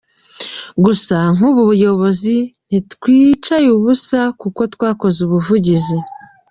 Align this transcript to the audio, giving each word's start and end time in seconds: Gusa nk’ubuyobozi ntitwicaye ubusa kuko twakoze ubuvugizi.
Gusa 0.83 1.15
nk’ubuyobozi 1.35 2.35
ntitwicaye 2.67 3.67
ubusa 3.77 4.19
kuko 4.41 4.61
twakoze 4.73 5.17
ubuvugizi. 5.27 5.97